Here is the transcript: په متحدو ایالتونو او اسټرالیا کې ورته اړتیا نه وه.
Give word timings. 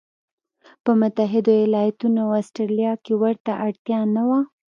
په 0.83 0.91
متحدو 0.99 1.51
ایالتونو 1.61 2.19
او 2.25 2.31
اسټرالیا 2.41 2.93
کې 3.03 3.13
ورته 3.23 3.51
اړتیا 3.65 3.99
نه 4.15 4.23
وه. 4.29 4.39